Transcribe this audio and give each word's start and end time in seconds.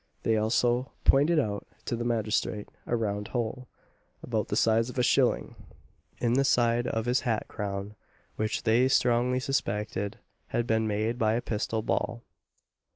They 0.23 0.35
also 0.35 0.93
pointed 1.05 1.37
out 1.39 1.67
to 1.85 1.95
the 1.95 2.03
magistrate 2.03 2.67
a 2.87 2.95
round 2.95 3.27
hole, 3.27 3.67
about 4.23 4.47
the 4.47 4.55
size 4.55 4.89
of 4.89 4.97
a 4.97 5.03
shilling, 5.03 5.55
in 6.17 6.33
the 6.33 6.43
side 6.43 6.87
of 6.87 7.05
his 7.05 7.19
hat 7.19 7.47
crown, 7.47 7.93
which 8.35 8.63
they 8.63 8.87
strongly 8.87 9.39
suspected 9.39 10.17
had 10.47 10.65
been 10.65 10.87
made 10.87 11.19
by 11.19 11.33
a 11.35 11.39
pistol 11.41 11.83
ball. 11.83 12.23